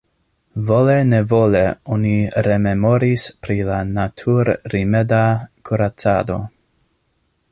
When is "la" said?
3.69-3.77